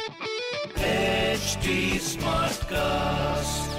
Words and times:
HD 0.00 1.72
Smartcast. 2.00 3.72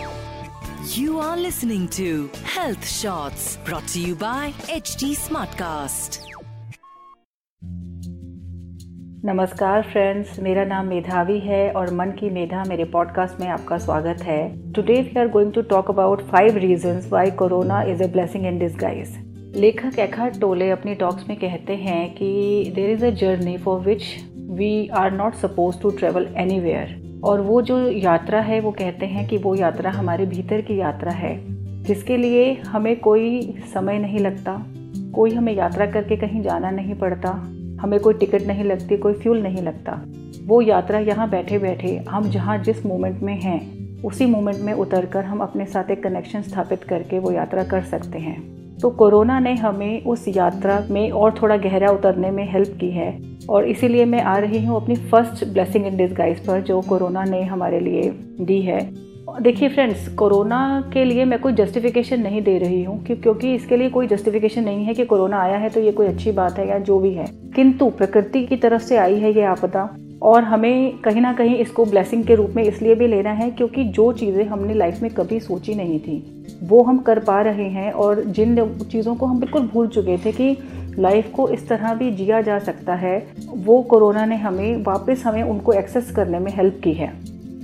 You 0.96 1.18
are 1.20 1.36
listening 1.36 1.88
to 1.96 2.30
Health 2.44 2.88
Shots 2.88 3.58
brought 3.66 3.88
to 3.88 4.00
you 4.00 4.14
by 4.16 4.54
HD 4.70 5.10
Smartcast. 5.22 6.20
नमस्कार 9.26 9.82
friends 9.92 10.40
मेरा 10.40 10.66
नाम 10.66 10.88
मेधावी 10.88 11.40
है 11.40 11.72
और 11.72 11.94
मन 11.94 12.12
की 12.20 12.30
मेधा 12.30 12.64
मेरे 12.70 12.86
पॉडकास्ट 12.94 13.40
में 13.40 13.48
आपका 13.48 13.78
स्वागत 13.78 14.22
है 14.24 14.40
today 14.74 15.02
we 15.02 15.20
are 15.20 15.28
going 15.30 15.54
to 15.54 15.62
talk 15.74 15.90
about 15.92 16.22
five 16.32 16.58
reasons 16.68 17.10
why 17.12 17.32
corona 17.42 17.82
is 17.92 18.04
a 18.04 18.08
blessing 18.12 18.46
in 18.46 18.60
disguise 18.60 19.18
लेखक 19.56 20.00
एखार्ड 20.00 20.40
टोले 20.42 20.70
अपनी 20.72 20.96
टॉक्स 20.96 21.28
में 21.30 21.38
कहते 21.40 21.76
हैं 21.78 22.10
कि 22.16 22.72
there 22.76 22.90
is 22.90 23.06
a 23.06 23.10
journey 23.22 23.58
for 23.58 23.80
which 23.80 24.04
we 24.52 24.88
are 24.88 25.12
not 25.12 25.34
suppose 25.34 25.82
to 25.82 25.90
travel 25.90 26.28
any 26.38 27.22
और 27.22 27.42
वो 27.42 27.62
जो 27.62 27.92
यात्रा 27.92 28.40
है, 28.40 28.60
वो 28.60 28.72
कहते 28.72 29.06
हैं 29.06 29.28
कि 29.28 29.38
वो 29.38 29.56
यात्रा 29.56 29.92
हमारे 29.92 30.26
भीतर 30.26 30.62
की 30.62 30.80
यात्रा 30.80 31.12
है, 31.12 31.40
जिसके 31.84 32.18
लिए 32.18 32.54
हमें 32.54 33.00
कोई 33.00 33.56
समय 33.74 34.00
नहीं 34.00 34.20
लगता, 34.20 34.66
कोई 35.16 35.32
हमें 35.32 35.54
यात्रा 35.54 35.86
करके 35.86 36.16
कहीं 36.16 36.42
जाना 36.42 36.72
नहीं 36.72 36.96
पड़ता, 36.96 37.30
हमें 37.82 38.00
कोई 38.00 38.14
टिकट 38.14 38.42
नहीं 38.42 38.64
लगती, 38.64 38.98
कोई 38.98 39.14
फ्यूल 39.14 39.42
नहीं 39.44 39.62
लगता। 39.64 40.02
वो 40.46 40.62
यात्रा 40.62 41.00
यहाँ 41.00 41.30
बैठे 41.30 41.58
बैठे 41.58 42.06
हम 42.10 42.24
जहाँ 42.24 42.58
जिस 42.58 42.86
मोमेंट 42.86 43.22
में 43.22 43.42
हैं, 43.42 43.82
उसी 44.04 44.26
मोमेंट 44.26 44.58
में 44.60 44.74
उतर 44.74 45.06
कर 45.06 45.26
हम 45.26 45.40
अपने 45.40 45.66
साथ 45.66 45.92
एक 45.92 46.04
कनेक्शन 46.04 46.42
स्थापित 46.42 46.84
करके 46.84 47.20
वो 47.20 47.32
यात्रा 47.32 47.64
कर 47.64 47.82
सकते 47.82 48.20
हैं। 48.20 48.62
तो 48.78 48.90
कोरोना 48.90 49.40
ने 49.40 49.54
हमें 49.54 50.04
उस 50.04 50.26
यात्रा 50.28 50.86
में 50.90 51.12
और 51.12 51.36
थोड़ा 51.42 51.58
गहरा 51.58 51.92
उतरने 51.92 52.32
में 52.32 52.52
हेल्प 52.54 52.78
की 52.82 52.92
है। 52.92 53.32
और 53.52 53.68
इसीलिए 53.68 54.06
मैं 54.06 54.22
आ 54.24 54.38
रही 54.38 54.66
हूँ 54.66 54.76
अपनी 54.76 54.96
फ़र्स्ट 54.96 55.46
ब्लेसिंग 55.46 55.86
इन 55.88 55.98
डिसगाइज 55.98 56.46
पर, 56.46 56.62
जो 56.62 56.82
कोरोना 56.82 57.24
ने 57.26 57.42
हमारे 57.44 57.80
लिए 57.80 58.10
दी 58.42 58.62
है। 58.62 58.80
देखिए 59.42 59.70
फ्रेंड्स 59.70 60.08
कोरोना 60.16 60.60
के 60.94 61.04
लिए 61.06 61.26
मैं 61.26 61.40
कोई 61.40 61.54
जस्टिफिकेशन 61.54 62.22
नहीं 62.22 62.42
दे 62.42 62.58
रही 62.58 62.84
हूँ 62.84 63.04
क्योंकि 63.06 63.54
इसके 63.56 63.78
लिए 63.78 63.90
कोई 63.90 64.08
जस्टिफिकेशन 64.08 64.64
नहीं 64.64 64.86
है 64.86 64.94
कि 64.94 65.06
कोरोना 65.06 65.42
आया 65.42 65.58
है 65.58 65.70
तो 65.70 65.82
ये 65.82 65.92
कोई 65.92 66.08
अच्छी 66.08 66.32
बात 66.32 66.58
है 66.60 66.68
या 66.70 66.80
जो 66.80 67.00
भी 67.00 67.14
है। 67.14 67.26
किंतु 67.56 67.90
प्रकृति 67.92 68.46
की 68.46 68.56
तरफ़ 68.58 68.82
से 68.82 68.98
आई 68.98 69.16
है 69.16 69.34
ये 69.34 69.44
आपदा, 69.46 69.90
और 70.22 70.44
हमें 70.44 70.98
कहीं 71.00 71.22
ना 71.22 71.32
कहीं 71.34 71.56
इसको 71.58 71.86
ब्लेसिंग 71.86 72.24
के 72.24 72.36
रूप 72.36 72.54
में 72.56 72.64
इसलिए 72.64 72.96
भी 72.96 73.08
लेना 73.08 73.32
है 73.32 73.50
क्योंकि 73.52 73.84
जो 73.86 74.12
चीज़ें 74.14 74.44
हमने 74.46 74.74
लाइफ 74.74 75.02
में 75.02 75.12
कभी 75.12 75.40
सोची 75.40 75.76
नहीं 75.76 76.00
थी, 76.00 76.18
वो 76.64 76.82
हम 76.84 76.98
कर 77.00 77.20
पा 77.20 77.42
रहे 77.42 77.68
हैं। 77.70 77.92
और 77.94 78.24
जिन 78.26 78.56
चीज़ों 78.84 79.16
को 79.16 79.26
हम 79.26 79.40
बिल्कुल 79.40 79.68
भूल 79.68 79.88
चुके 79.88 80.18
थे 80.18 80.32
कि 80.32 80.56
लाइफ 81.00 81.32
को 81.32 81.48
इस 81.50 81.68
तरह 81.68 81.94
भी 81.94 82.12
जिया 82.12 82.42
जा 82.42 82.60
सकता 82.60 82.96
है, 82.96 83.18
वो 83.48 83.82
कोरोना 83.82 84.26
ने 84.26 84.36
हमें, 84.36 84.84
वापस 84.84 85.24
हमें 85.26 85.44
उनको 85.44 85.74
एक्सेस 85.74 86.12
करने 86.12 86.40
में 86.40 86.52
हेल्प 86.52 86.82
की 86.84 86.94
है। 86.94 87.14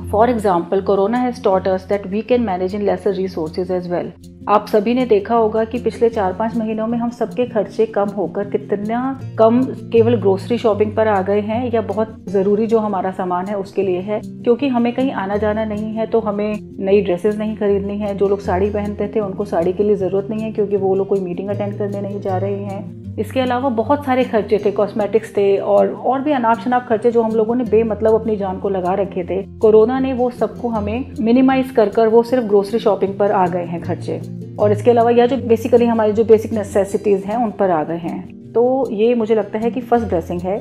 For 0.10 0.30
example 0.30 0.82
corona 0.82 1.18
has 1.18 1.44
taught 1.44 1.68
us 1.68 1.88
that 1.90 2.08
we 2.08 2.22
can 2.22 2.42
manage 2.42 2.76
in 2.76 2.82
lesser 2.82 3.14
resources 3.14 3.72
as 3.72 3.92
well 3.92 4.12
आप 4.48 4.68
सभी 4.68 4.94
ने 4.94 5.06
देखा 5.06 5.36
होगा 5.36 5.64
कि 5.64 5.80
पिछले 5.80 6.10
चार 6.10 6.34
पाँच 6.34 6.56
महीनों 6.58 6.86
में 6.88 6.98
हम 6.98 7.10
सबके 7.10 7.46
खर्चे 7.46 7.86
कम 7.86 8.10
होकर 8.10 8.50
कितना 8.50 9.00
कम 9.40 9.62
केवल 9.92 10.16
ग्रोसरी 10.16 10.58
शॉपिंग 10.58 10.96
पर 10.96 11.08
आ 11.08 11.22
गए 11.22 11.40
हैं, 11.40 11.72
या 11.74 11.82
बहुत 11.82 12.16
ज़रूरी 12.30 12.68
जो 12.68 12.80
हमारा 12.80 13.12
सामान 13.12 13.46
है 13.46 13.58
उसके 13.58 13.84
लिए 13.84 14.00
है। 14.00 14.20
क्योंकि 14.20 14.68
हमें 14.68 14.92
कहीं 14.94 15.12
आना 15.14 15.38
जाना 15.38 15.66
नहीं 15.66 15.94
है 15.94 16.06
तो 16.06 16.20
हमें 16.20 16.60
नई 16.80 17.02
ड्रेसेस 17.02 17.38
नहीं 17.38 17.56
खरीदनी 17.58 17.98
है। 17.98 18.14
जो 18.16 18.28
लोग 18.28 18.40
साड़ी 18.40 18.70
पहनते 18.70 19.08
थे, 19.08 19.20
उनको 19.20 19.46
साड़ी 19.46 19.74
के 19.74 19.84
लिए 19.84 19.96
ज़रूरत 19.96 20.30
नहीं 20.30 20.44
है, 20.44 20.52
क्योंकि 20.52 20.78
वो 20.78 20.94
लोग 20.96 21.08
कोई 21.08 21.20
मीटिंग 21.20 21.50
अटेंड 21.50 21.78
करने 21.78 22.02
नहीं 22.02 22.22
जा 22.22 22.38
रहे 22.38 22.64
हैं। 22.64 23.16
इसके 23.20 23.40
अलावा 23.40 23.70
बहुत 23.70 24.06
सारे 24.06 24.24
खर्चे 24.24 24.62
थे 24.66 24.72
कॉस्मेटिक्स 24.72 25.36
थे, 25.38 25.58
और 25.58 25.88
और 25.88 26.22
भी 26.22 26.32
अनाप 26.32 26.60
शनाप 26.60 26.88
खर्चे 26.90 27.12
जो 27.12 27.22
हम 27.22 27.32
लोगों 27.32 27.56
ने 27.56 27.64
बेमतलब 27.64 28.14
अपनी 28.14 28.36
जान 28.36 28.60
को 28.60 28.70
लगा 28.70 28.94
रखे 28.94 29.24
थे। 29.24 29.42
कोरोना 29.60 30.00
ने 30.00 30.14
वो 30.14 30.30
सबको 30.30 30.70
हमें 30.70 31.12
मिनिमाइज 31.20 31.72
कर 31.72 31.90
कर 31.90 32.08
वो 32.08 32.24
सिर्फ़ 32.24 32.46
ग्रोसरी 32.46 32.80
शॉपिंग 32.80 33.18
पर 33.20 33.32
आ 33.32 33.48
गए 33.48 33.66
हैं 33.66 33.82
खर्चे। 33.82 34.22
और 34.60 34.72
इसके 34.72 34.92
अलावा 34.92 35.12
यह 35.12 35.26
जो 35.26 35.38
बेसिकली 35.38 35.86
हमारे 35.86 36.14
जो 36.14 36.24
बेसिक 36.24 36.54
नेसेसिटीज़ 36.54 37.26
हैं, 37.26 37.38
उन 37.38 37.52
पर 37.52 37.72
आ 37.72 37.84
गए 37.84 37.98
हैं। 37.98 38.52
तो 38.54 38.90
ये 38.92 39.14
मुझे 39.16 39.36
लगता 39.36 39.60
है 39.60 39.72
कि 39.72 39.82
फ़र्स्ट 39.82 40.08
ब्लेसिंग 40.08 40.42
है। 40.42 40.60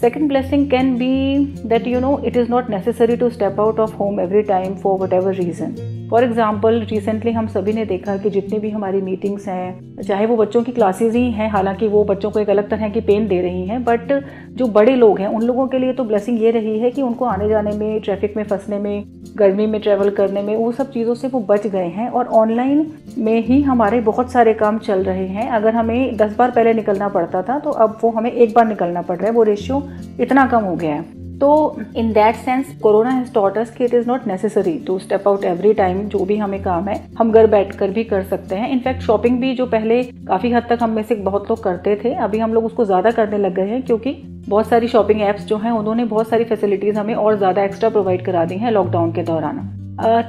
Second 0.00 0.28
blessing 0.28 0.70
can 0.70 0.94
be 0.96 1.38
that 1.66 1.86
you 1.86 2.00
know 2.00 2.18
it 2.26 2.36
is 2.36 2.50
not 2.50 2.70
necessary 2.70 3.16
to 3.16 3.30
step 3.30 3.60
out 3.60 3.80
of 3.80 3.94
home 3.94 4.20
every 4.20 4.42
time 4.42 4.74
for 4.74 4.98
what 5.00 5.12
ever 5.12 5.34
reason 5.34 5.74
for 6.10 6.24
example 6.24 6.80
recently 6.90 7.32
हम 7.32 7.46
सभी 7.46 7.72
ने 7.72 7.84
देखा 7.84 8.16
कि 8.16 8.30
जितनी 8.30 8.58
भी 8.58 8.70
हमारी 8.70 9.00
मीटिंग्स 9.02 9.46
हैं, 9.48 10.02
चाहे 10.02 10.26
वो 10.26 10.36
बच्चों 10.36 10.62
की 10.62 10.72
क्लासेज 10.72 11.14
ही 11.16 11.30
हैं, 11.30 11.48
हालाँकि 11.50 11.88
वो 11.88 12.02
बच्चों 12.04 12.30
को 12.30 12.40
एक 12.40 12.50
अलग 12.50 12.68
तरह 12.70 12.88
की 12.88 13.00
पेन 13.02 13.26
दे 13.28 13.40
रही 13.42 13.66
हैं 13.66 13.82
बट 13.84 14.12
जो 14.52 14.66
बड़े 14.68 14.94
लोग 14.96 15.18
हैं, 15.20 15.28
उन 15.28 15.42
लोगों 15.42 15.66
के 15.66 15.78
लिए 15.78 15.92
तो 15.92 16.04
ब्लेसिंग 16.04 16.42
ये 16.42 16.50
रही 16.50 16.78
है 16.78 16.90
कि 16.90 17.02
उनको 17.02 17.24
आने 17.24 17.48
जाने 17.48 17.70
में 17.70 18.00
ट्रैफ़िक 18.00 18.36
में 18.36 18.44
फंसने 18.44 18.78
में, 18.78 19.04
गर्मी 19.36 19.66
में 19.66 19.80
ट्रैवल 19.80 20.10
करने 20.10 20.42
में, 20.42 20.54
वो 20.56 20.70
सब 20.72 20.92
चीज़ों 20.92 21.14
से 21.14 21.28
वो 21.28 21.40
बच 21.40 21.66
गए 21.66 21.88
हैं 21.88 22.08
और 22.10 22.26
ऑनलाइन 22.34 22.86
में 23.18 23.40
ही 23.42 23.60
हमारे 23.62 24.00
बहुत 24.02 24.32
सारे 24.32 24.54
काम 24.54 24.78
चल 24.80 25.04
रहे 25.04 25.26
हैं। 25.28 25.50
अगर 25.50 25.74
हमें 25.74 26.16
दस 26.16 26.36
बार 26.36 26.50
पहले 26.50 26.74
निकलना 26.74 27.08
पड़ता 27.10 27.42
था 27.42 27.58
तो 27.58 27.70
अब 27.72 27.98
वो 28.02 28.10
हमें 28.10 28.32
एक 28.32 28.54
बार 28.54 28.66
निकलना 28.68 29.02
पड़ 29.02 29.16
रहा 29.16 29.26
है, 29.26 29.32
वो 29.32 29.42
रेशियो 29.42 29.82
इतना 30.20 30.46
कम 30.46 30.64
हो 30.64 30.76
गया 30.76 30.94
है। 30.94 31.23
तो 31.40 31.76
in 31.96 32.12
that 32.12 32.36
sense 32.36 32.74
corona 32.82 33.10
has 33.10 33.32
taught 33.34 33.58
us 33.58 33.70
कि 33.70 33.84
it 33.84 33.94
is 33.94 34.06
not 34.08 34.26
necessary 34.26 34.72
to 34.86 34.98
step 34.98 35.28
out 35.28 35.44
every 35.44 35.72
time 35.74 36.00
जो 36.08 36.24
भी 36.24 36.36
हमें 36.36 36.62
काम 36.62 36.88
है, 36.88 36.96
हम 37.18 37.32
घर 37.32 37.46
बैठ 37.46 37.74
कर 37.76 37.90
भी 37.90 38.04
कर 38.04 38.22
सकते 38.24 38.54
हैं। 38.54 38.70
इनफैक्ट 38.70 39.02
शॉपिंग 39.02 39.40
भी 39.40 39.54
जो 39.54 39.66
पहले 39.68 40.02
काफ़ी 40.28 40.52
हद 40.52 40.66
तक 40.70 40.78
हम 40.82 40.90
में 40.90 41.02
से 41.02 41.14
बहुत 41.16 41.50
लोग 41.50 41.62
करते 41.62 41.96
थे, 42.04 42.14
अभी 42.16 42.38
हम 42.38 42.54
लोग 42.54 42.64
उसको 42.64 42.84
ज़्यादा 42.84 43.10
करने 43.12 43.38
लग 43.38 43.54
गए 43.54 43.68
हैं 43.68 43.82
क्योंकि 43.82 44.16
बहुत 44.48 44.68
सारी 44.68 44.88
शॉपिंग 44.88 45.20
एप्स 45.22 45.44
जो 45.44 45.56
हैं, 45.58 45.70
उन्होंने 45.72 46.04
बहुत 46.06 46.28
सारी 46.28 46.44
फैसिलिटीज़ 46.44 46.98
हमें 46.98 47.14
और 47.14 47.36
ज़्यादा 47.38 47.64
एक्स्ट्रा 47.64 47.88
प्रोवाइड 47.90 48.24
करा 48.24 48.44
दी 48.44 48.56
हैं 48.56 48.70
लॉकडाउन 48.72 49.12
के 49.12 49.22
दौरान। 49.22 49.70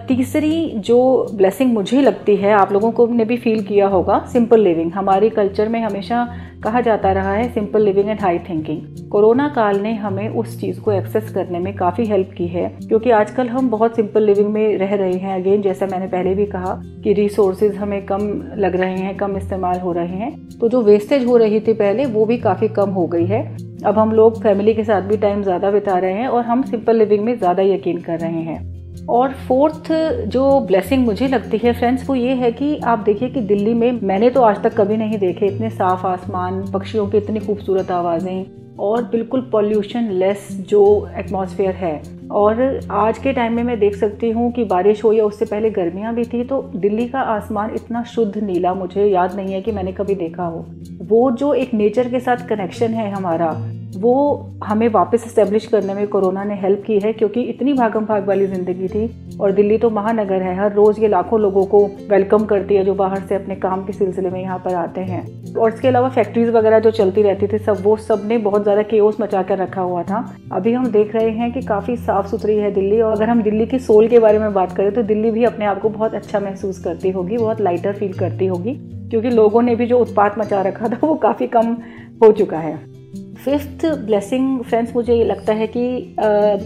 तीसरी 0.08 0.72
जो 0.80 0.98
ब्लेसिंग 1.34 1.74
मुझे 1.74 2.02
लगती 2.02 2.36
है, 2.36 2.52
आप 2.54 2.72
लोगों 2.74 2.92
को 2.92 3.08
ने 3.10 3.26
भी 3.26 3.38
फील 3.38 3.64
किया 3.66 3.88
होगा 3.88 4.20
सिंपल 4.34 4.60
लिविंग 4.62 4.92
हमारी 4.94 5.30
कल्चर 5.32 5.70
में 5.70 5.80
हमेशा 5.82 6.28
कहा 6.56 6.82
जाता 6.82 7.12
रहा 7.12 7.34
है 7.34 7.48
simple 7.54 7.82
living 7.82 8.10
and 8.10 8.22
high 8.22 8.40
thinking 8.40 9.10
corona 9.10 9.48
काल 9.48 9.80
ने 9.80 9.94
हमें 9.96 10.28
उस 10.32 10.60
चीज़ 10.60 10.80
को 10.82 10.92
एक्सेस 10.92 11.30
करने 11.34 11.60
में 11.60 11.74
काफ़ी 11.76 12.06
हेल्प 12.06 12.34
की 12.38 12.48
है, 12.48 12.68
क्योंकि 12.80 13.12
आजकल 13.12 13.50
हम 13.50 13.70
बहुत 13.70 13.96
सिंपल 13.96 14.24
लिविंग 14.24 14.50
में 14.50 14.78
रह 14.78 14.96
रहे 14.96 15.14
हैं। 15.14 15.36
अगेन 15.36 15.62
जैसा 15.62 15.86
मैंने 15.86 16.08
पहले 16.08 16.34
भी 16.36 16.46
कहा 16.48 16.74
कि 17.04 17.14
रिसोर्सेज 17.14 17.76
हमें 17.76 18.06
कम 18.06 18.28
लग 18.58 18.76
रहे 18.76 18.96
हैं, 18.96 19.16
कम 19.18 19.38
इस्तेमाल 19.38 19.80
हो 19.80 19.92
रहे 19.92 20.18
हैं 20.18 20.34
तो 20.52 20.70
जो 20.70 20.82
वेस्टेज 20.84 21.26
हो 21.26 21.38
रही 21.38 21.60
थी 21.60 21.74
पहले, 21.76 22.06
वो 22.06 22.26
भी 22.26 22.38
काफ़ी 22.40 22.68
कम 22.70 22.90
हो 22.92 23.08
गई 23.08 23.26
है। 23.26 23.44
अब 23.86 23.98
हम 24.00 24.12
लोग 24.12 24.42
फैमिली 24.44 24.74
के 24.74 24.84
साथ 24.84 25.02
भी 25.02 25.18
टाइम 25.18 25.42
ज़्यादा 25.44 25.72
बिता 25.72 25.98
रहे 25.98 26.14
हैं 26.14 26.28
और 26.28 26.44
हम 26.44 26.62
सिंपल 26.64 26.96
लिविंग 26.96 27.24
में 27.26 27.38
ज़्यादा 27.38 27.64
यकीन 27.66 28.02
कर 28.02 28.20
रहे 28.20 28.42
हैं। 28.44 28.75
और 29.10 29.34
फोर्थ 29.48 29.92
जो 30.28 30.60
ब्लेसिंग 30.60 31.06
मुझे 31.06 31.28
लगती 31.28 31.58
है 31.58 31.74
फ्रेंड्स 31.74 32.08
वो 32.10 32.16
ये 32.16 32.34
है 32.34 32.52
कि 32.52 32.78
आप 32.86 33.00
देखिए 33.00 33.30
कि 33.30 33.42
दिल्ली 33.42 33.74
में 33.74 34.00
मैंने 34.04 34.30
तो 34.30 34.42
आज 34.42 34.62
तक 34.64 34.76
कभी 34.78 34.98
नहीं 34.98 35.18
देखे 35.20 35.46
इतने 35.46 35.70
साफ़ 35.70 36.06
आसमान, 36.08 36.62
पक्षियों 36.74 37.08
की 37.08 37.18
इतनी 37.18 37.40
खूबसूरत 37.40 37.92
आवाज़ें 37.92 38.46
और 38.80 39.04
बिल्कुल 39.04 39.42
पॉल्यूशन 39.52 40.10
लेस 40.12 40.48
जो 40.70 41.10
एटमॉस्फेयर 41.18 41.76
है। 41.76 42.02
और 42.32 42.80
आज 42.92 43.18
के 43.18 43.34
टाइम 43.34 43.54
में 43.54 43.64
मैं 43.64 43.80
देख 43.80 43.96
सकती 43.96 44.30
हूँ 44.30 44.52
कि 44.52 44.64
बारिश 44.64 45.04
हो 45.04 45.12
या 45.14 45.26
उससे 45.26 45.46
पहले 45.46 45.70
गर्मियाँ 45.70 46.14
भी 46.16 46.24
थी 46.24 46.44
तो 46.44 46.62
दिल्ली 46.76 47.08
का 47.08 47.20
आसमान 47.20 47.76
इतना 47.76 48.04
शुद्ध 48.06 48.38
नीला, 48.38 48.74
मुझे 48.74 49.06
याद 49.06 49.36
नहीं 49.36 49.54
है 49.54 49.62
कि 49.62 49.72
मैंने 49.72 49.92
कभी 49.92 50.16
देखा 50.16 50.44
हो। 50.44 50.66
वो 51.02 51.30
जो 51.32 51.54
एक 51.54 51.74
नेचर 51.74 52.10
के 52.10 52.20
साथ 52.20 52.48
कनेक्शन 52.50 52.94
है 52.94 53.10
हमारा 53.12 53.52
वो 53.95 54.13
हमें 54.63 54.88
वापस 54.89 55.23
इस्टेब्लिश 55.25 55.66
करने 55.67 55.94
में 55.94 56.07
कोरोना 56.07 56.44
ने 56.44 56.56
हेल्प 56.56 56.83
की 56.88 56.97
है, 57.00 57.11
क्योंकि 57.13 57.41
इतनी 57.44 57.73
भागम 57.73 58.06
भाग 58.06 58.28
वाली 58.28 58.47
ज़िंदगी 58.47 58.88
थी 58.88 59.38
और 59.38 59.51
दिल्ली 59.51 59.78
तो 59.78 59.89
महानगर 59.89 60.41
है, 60.41 60.56
हर 60.57 60.73
रोज़ 60.73 61.00
ये 61.01 61.07
लाखों 61.07 61.39
लोगों 61.41 61.66
को 61.66 61.85
वेलकम 62.09 62.45
करती 62.45 62.75
है 62.75 62.83
जो 62.85 62.94
बाहर 62.95 63.22
से 63.22 63.35
अपने 63.35 63.56
काम 63.57 63.85
के 63.85 63.94
सिलसिले 63.94 64.29
में 64.29 64.41
यहाँ 64.41 64.57
पर 64.59 64.73
आते 64.75 65.01
हैं। 65.01 65.23
और 65.53 65.73
इसके 65.73 65.88
अलावा 65.88 66.09
फैक्ट्रीज 66.09 66.50
वगैरह 66.50 66.79
जो 66.79 66.91
चलती 66.91 67.22
रहती 67.22 67.47
थी, 67.47 67.57
सब 67.57 67.81
वो 67.83 67.95
सबने 67.97 68.38
बहुत 68.39 68.63
ज़्यादा 68.63 68.81
केओस 68.83 69.17
मचा 69.22 69.44
कर 69.44 69.57
रखा 69.57 69.81
हुआ 69.81 70.03
था। 70.03 70.23
अभी 70.51 70.73
हम 70.73 70.88
देख 70.91 71.16
रहे 71.16 71.29
हैं 71.31 71.51
कि 71.53 71.62
काफ़ी 71.63 71.95
साफ़ 71.98 72.27
सुथरी 72.27 72.57
है 72.57 72.71
दिल्ली 72.74 73.00
और 73.01 73.12
अगर 73.12 73.30
हम 73.30 73.41
दिल्ली 73.44 73.65
की 73.65 73.80
सोल 73.81 74.07
के 74.07 74.19
बारे 74.19 74.39
में 74.39 74.53
बात 74.53 74.75
करें 74.77 74.91
तो 74.94 75.03
दिल्ली 75.03 75.31
भी 75.31 75.44
अपने 75.44 75.65
आप 75.65 75.81
को 75.81 75.89
बहुत 75.91 76.13
अच्छा 76.13 76.39
महसूस 76.39 76.83
करती 76.83 77.09
होगी, 77.09 77.38
बहुत 77.38 77.62
लाइटर 77.62 77.94
फील 77.94 78.13
करती 78.13 78.45
होगी, 78.48 78.74
क्योंकि 79.09 79.30
लोगों 79.30 79.62
ने 79.62 79.75
भी 79.75 79.86
जो 79.86 80.00
उत्पात 80.00 80.38
मचा 80.39 80.62
रखा 80.62 80.88
था, 80.88 81.00
वो 81.03 81.15
काफ़ी 81.18 81.48
कम 81.48 81.75
हो 82.24 82.31
चुका 82.33 82.57
है। 82.57 82.74
फिफ्थ 83.45 83.86
ब्लेसिंग 84.06 84.63
फ्रेंड्स 84.63 84.95
मुझे 84.95 85.15
ये 85.15 85.24
लगता 85.24 85.53
है 85.53 85.68
कि 85.68 86.15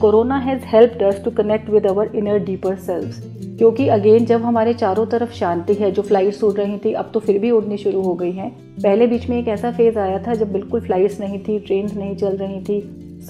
corona 0.01 0.37
has 0.37 0.61
help 0.65 1.03
us 1.03 1.21
to 1.25 1.31
connect 1.31 1.69
with 1.69 1.85
our 1.87 2.11
inner 2.15 2.37
deeper 2.39 2.75
selves 2.75 3.19
क्योंकि 3.57 3.87
अगेन 3.87 4.25
जब 4.25 4.41
हमारे 4.41 4.73
चारों 4.73 5.05
तरफ़ 5.05 5.31
शांति 5.33 5.73
है, 5.73 5.91
जो 5.91 6.01
फ्लाइट्स 6.01 6.43
उड़ 6.43 6.53
रही 6.53 6.77
थी, 6.77 6.93
अब 6.93 7.09
तो 7.13 7.19
फिर 7.19 7.39
भी 7.39 7.51
उड़नी 7.51 7.77
शुरू 7.77 8.01
हो 8.01 8.13
गई 8.13 8.31
हैं। 8.31 8.49
पहले 8.83 9.07
बीच 9.07 9.29
में 9.29 9.37
एक 9.39 9.47
ऐसा 9.47 9.71
फ़ेज़ 9.71 9.99
आया 9.99 10.19
था, 10.27 10.33
जब 10.33 10.51
बिल्कुल 10.53 10.81
फ्लाइट्स 10.81 11.19
नहीं 11.19 11.39
थी 11.39 11.57
ट्रेन 11.59 11.89
नहीं 11.97 12.15
चल 12.15 12.37
रही 12.37 12.61
थी, 12.61 12.79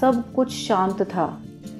सब 0.00 0.22
कुछ 0.34 0.52
शांत 0.52 1.02
था। 1.02 1.26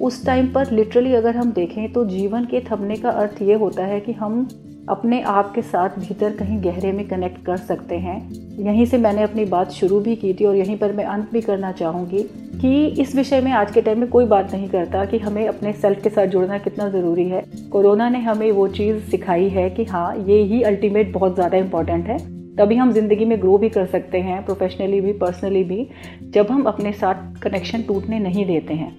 उस 0.01 0.25
टाइम 0.25 0.51
पर 0.53 0.71
लिटरली 0.71 1.13
अगर 1.15 1.35
हम 1.35 1.51
देखें 1.51 1.91
तो 1.93 2.05
जीवन 2.05 2.45
के 2.45 2.61
थमने 2.61 2.95
का 2.95 3.09
अर्थ 3.09 3.41
ये 3.41 3.53
होता 3.53 3.85
है 3.85 3.99
कि 3.99 4.11
हम 4.11 4.47
अपने 4.91 5.21
आप 5.21 5.51
के 5.53 5.61
साथ 5.61 5.89
भीतर 5.99 6.31
कहीं 6.37 6.57
गहरे 6.63 6.91
में 6.91 7.07
कनेक्ट 7.07 7.43
कर 7.45 7.57
सकते 7.57 7.95
हैं। 7.95 8.17
यहीं 8.59 8.85
से 8.85 8.97
मैंने 8.97 9.23
अपनी 9.23 9.45
बात 9.45 9.71
शुरू 9.71 9.99
भी 9.99 10.15
की 10.15 10.33
थी 10.33 10.45
और 10.45 10.55
यहीं 10.55 10.77
पर 10.77 10.93
मैं 10.93 11.03
अंत 11.05 11.29
भी 11.31 11.41
करना 11.41 11.71
चाहूँगी 11.71 12.23
कि 12.61 12.85
इस 13.01 13.15
विषय 13.15 13.41
में 13.41 13.51
आज 13.51 13.71
के 13.71 13.81
टाइम 13.81 13.99
में 13.99 14.09
कोई 14.09 14.25
बात 14.25 14.53
नहीं 14.53 14.67
करता 14.69 15.03
कि 15.05 15.17
हमें 15.17 15.47
अपने 15.47 15.73
सेल्फ 15.73 16.01
के 16.03 16.09
साथ 16.09 16.27
जुड़ना 16.27 16.57
कितना 16.57 16.87
ज़रूरी 16.89 17.27
है। 17.29 17.43
कोरोना 17.71 18.09
ने 18.09 18.19
हमें 18.19 18.51
वो 18.51 18.67
चीज़ 18.69 18.97
सिखाई 19.11 19.47
है 19.49 19.69
कि 19.69 19.83
हाँ 19.83 20.15
ये 20.17 20.41
ही 20.43 20.61
अल्टीमेट 20.63 21.13
बहुत 21.13 21.35
ज़्यादा 21.35 21.57
इंपॉर्टेंट 21.57 22.07
है। 22.07 22.17
तभी 22.55 22.75
हम 22.75 22.91
ज़िंदगी 22.93 23.25
में 23.25 23.39
ग्रो 23.41 23.57
भी 23.57 23.69
कर 23.69 23.85
सकते 23.85 24.19
हैं 24.19 24.43
प्रोफेशनली 24.45 24.99
भी 25.01 25.13
पर्सनली 25.13 25.63
भी, 25.63 25.87
जब 26.23 26.51
हम 26.51 26.63
अपने 26.63 26.91
साथ 26.93 27.39
कनेक्शन 27.41 27.81
टूटने 27.81 28.19
नहीं 28.19 28.45
देते 28.45 28.73
हैं। 28.73 28.91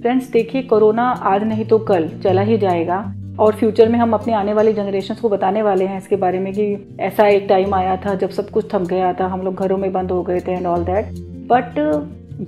फ्रेंड्स 0.00 0.30
देखिए, 0.30 0.62
कोरोना 0.62 1.08
आज 1.24 1.44
नहीं 1.44 1.64
तो 1.64 1.78
कल, 1.80 2.08
चला 2.24 2.42
ही 2.42 2.58
जाएगा। 2.58 3.00
और 3.42 3.54
फ्यूचर 3.54 3.88
में 3.88 3.98
हम 3.98 4.12
अपने 4.14 4.32
आने 4.32 4.52
वाली 4.54 4.72
जनरेशन 4.72 5.14
को 5.14 5.28
बताने 5.28 5.62
वाले 5.62 5.86
हैं 5.86 5.96
इसके 5.98 6.16
बारे 6.16 6.38
में 6.38 6.52
कि 6.52 6.96
ऐसा 7.00 7.26
एक 7.28 7.46
टाइम 7.48 7.74
आया 7.74 7.96
था 8.04 8.14
जब 8.14 8.30
सब 8.30 8.50
कुछ 8.50 8.72
थम 8.74 8.84
गया 8.86 9.12
था, 9.12 9.26
हम 9.26 9.42
लोग 9.42 9.54
घरों 9.54 9.78
में 9.78 9.92
बंद 9.92 10.10
हो 10.10 10.22
गए 10.22 10.40
थे 10.40 10.52
एंड 10.52 10.66
ऑल 10.66 10.84
दैट 10.84 11.08
बट 11.50 11.78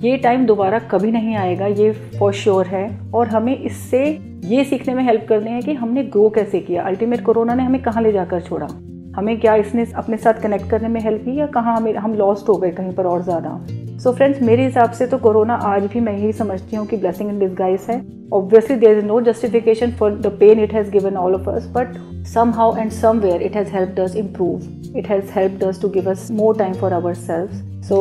ये 0.03 0.15
टाइम 0.17 0.45
दोबारा 0.45 0.79
कभी 0.91 1.11
नहीं 1.11 1.35
आएगा, 1.35 1.67
ये 1.67 1.91
फॉर 2.19 2.33
श्योर 2.33 2.67
है 2.67 2.87
और 3.13 3.27
हमें 3.27 3.57
इससे 3.57 4.05
ये 4.45 4.63
सीखने 4.63 4.93
में 4.93 5.03
हेल्प 5.03 5.25
करने 5.29 5.51
हैं 5.51 5.61
कि 5.61 5.73
हमने 5.73 6.03
ग्रो 6.05 6.29
कैसे 6.29 6.59
किया। 6.59 6.83
अल्टीमेट 6.83 7.25
कोरोना 7.25 7.53
ने 7.53 7.63
हमें 7.63 7.81
कहाँ 7.83 8.03
ले 8.03 8.11
जाकर 8.11 8.41
छोड़ा? 8.41 8.67
हमें 9.15 9.39
क्या 9.39 9.55
इसने 9.55 9.85
अपने 9.95 10.17
साथ 10.17 10.41
कनेक्ट 10.41 10.69
करने 10.69 10.87
में 10.87 11.01
हेल्प 11.01 11.25
की 11.25 11.39
या 11.39 11.47
कहाँ 11.47 11.75
हमें, 11.77 11.93
हम 11.95 12.13
लॉस्ट 12.13 12.49
हो 12.49 12.55
गए 12.55 12.71
कहीं 12.71 12.93
पर 12.93 13.05
और 13.05 13.23
ज़्यादा? 13.23 13.59
सो 14.03 14.11
फ्रेंड्स 14.11 14.41
मेरे 14.41 14.63
हिसाब 14.65 14.91
से 14.91 15.05
तो 15.07 15.17
कोरोना 15.17 15.53
आज 15.65 15.83
भी 15.83 15.99
मैं 15.99 16.13
यही 16.13 16.31
समझती 16.33 16.75
हूँ 16.75 16.85
कि 16.87 16.97
ब्लेसिंग 16.97 17.29
इन 17.29 17.39
डिस्गाइज 17.39 17.85
है। 17.89 17.95
Obviously 18.33 18.75
there 18.77 18.97
is 18.97 19.05
no 19.05 19.19
justification 19.21 19.91
for 19.91 20.11
the 20.11 20.31
pain 20.39 20.59
it 20.59 20.73
has 20.73 20.89
given 20.91 21.17
all 21.17 21.35
of 21.35 21.49
us 21.49 21.67
but 21.75 21.95
some 22.27 22.51
how 22.51 22.75
and 22.77 22.91
somewhere 22.91 23.41
it 23.41 23.55
has 23.55 23.69
help 23.69 23.99
us 23.99 24.15
improve 24.15 24.97
it 24.97 25.07
has 25.07 25.31
help 25.35 25.63
us 25.63 25.81
to 25.81 25.89
give 25.89 26.09
us 26.11 26.27
more 26.31 26.57
time 26.57 26.73
for 26.73 26.93
our 26.93 27.13
self 27.13 27.51
so 27.87 27.97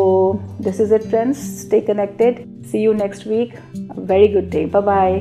this 0.61 0.81
is 0.81 0.94
it 0.94 1.02
friends 1.02 1.46
stay 1.61 1.81
connected 1.81 2.44
see 2.73 2.82
you 2.85 2.93
next 2.93 3.26
week 3.26 3.55
very 3.99 4.29
good 4.29 4.50
day 4.50 4.64
bye 4.67 4.82
bye 4.82 5.20